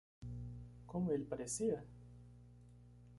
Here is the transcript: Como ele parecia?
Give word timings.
Como 0.89 1.11
ele 1.11 1.25
parecia? 1.31 1.77